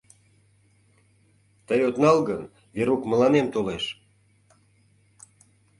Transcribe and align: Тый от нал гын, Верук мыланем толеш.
Тый 1.67 1.79
от 1.89 1.95
нал 2.03 2.17
гын, 2.29 2.41
Верук 2.75 3.01
мыланем 3.11 3.47
толеш. 3.53 3.85